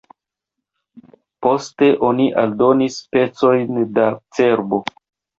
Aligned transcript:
Poste 1.47 1.89
oni 2.07 2.25
aldonas 2.43 2.95
pecojn 3.17 3.77
da 3.99 4.07
cerbo. 4.39 4.81